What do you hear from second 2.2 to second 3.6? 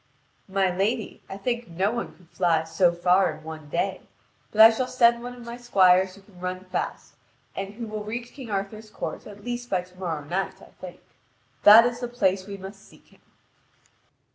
fly so far in